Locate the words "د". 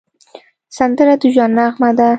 1.21-1.23